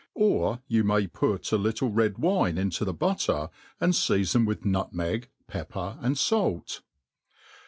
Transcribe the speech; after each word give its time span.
Or 0.15 0.63
you 0.67 0.83
may 0.83 1.05
put 1.05 1.51
a 1.51 1.57
little 1.59 1.91
red 1.91 2.17
wine 2.17 2.57
into 2.57 2.83
the 2.83 2.91
butteCt 2.91 3.51
und 3.79 3.93
feafon 3.93 4.47
with 4.47 4.65
nutmeg, 4.65 5.29
pepper, 5.47 5.99
and 6.01 6.17
fait. 6.17 6.81